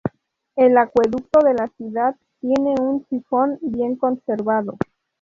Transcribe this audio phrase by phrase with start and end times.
[0.55, 4.75] El acueducto de la ciudad tiene un sifón bien conservado.